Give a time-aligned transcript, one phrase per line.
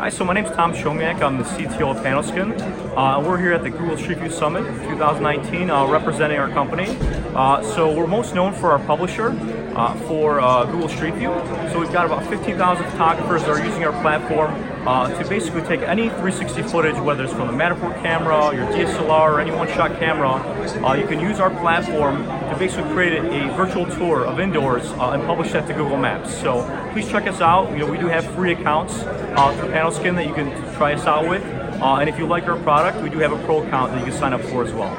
[0.00, 1.20] Hi, so my name's Tom Shomiak.
[1.20, 2.58] I'm the CTO of Panoskin.
[2.96, 6.86] Uh, we're here at the Google Street View Summit 2019 uh, representing our company.
[7.34, 9.36] Uh, so we're most known for our publisher
[9.76, 11.28] uh, for uh, Google Street View.
[11.70, 14.54] So we've got about 15,000 photographers that are using our platform
[14.86, 19.32] uh, to basically take any 360 footage, whether it's from the Matterport camera, your DSLR,
[19.32, 20.30] or any one-shot camera.
[20.84, 24.84] Uh, you can use our platform to basically create a, a virtual tour of indoors
[24.92, 26.34] uh, and publish that to Google Maps.
[26.40, 26.62] So
[26.92, 27.70] please check us out.
[27.72, 31.06] You know, we do have free accounts uh, through Panoskin that you can try us
[31.06, 31.42] out with.
[31.80, 34.10] Uh, and if you like our product, we do have a pro account that you
[34.10, 34.94] can sign up for as well.